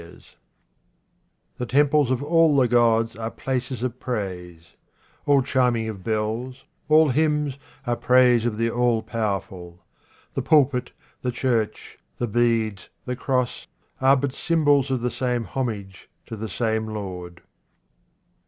[0.01, 4.67] 66 QUATRAINS OF OMAR KHAYYAM The temples of all the gods are places of praise.
[5.27, 9.85] All chiming of bells, all hymns, are praise of the All powerful.
[10.33, 10.89] The pulpit,
[11.21, 13.67] the church, the beads, the cross,
[13.99, 17.43] are but symbols of the same homage to the same Lord.